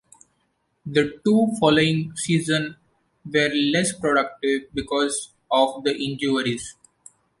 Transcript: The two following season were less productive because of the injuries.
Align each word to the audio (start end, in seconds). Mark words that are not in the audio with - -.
The 0.83 1.19
two 1.23 1.51
following 1.59 2.13
season 2.15 2.75
were 3.23 3.49
less 3.53 3.93
productive 3.93 4.61
because 4.73 5.29
of 5.51 5.83
the 5.83 5.95
injuries. 5.95 6.75